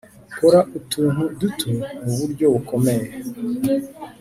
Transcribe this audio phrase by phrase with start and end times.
[0.37, 1.69] kora utuntu duto
[2.03, 3.07] muburyo bukomeye.